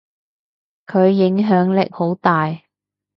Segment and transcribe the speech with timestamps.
[0.87, 2.63] 佢影響力好大。